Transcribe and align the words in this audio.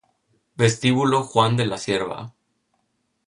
Vestíbulo 0.55 1.21
Juan 1.21 1.55
de 1.55 1.67
la 1.67 1.77
Cierva 1.77 2.33